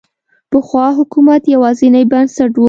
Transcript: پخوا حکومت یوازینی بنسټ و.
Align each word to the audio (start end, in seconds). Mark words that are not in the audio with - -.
پخوا 0.51 0.85
حکومت 0.99 1.41
یوازینی 1.53 2.03
بنسټ 2.11 2.51
و. 2.53 2.59